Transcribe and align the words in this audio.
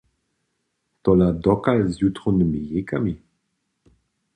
Tola 1.03 1.27
dokal 1.43 1.79
z 1.89 2.01
jutrownymi 2.01 2.59
jejkami? 2.71 3.13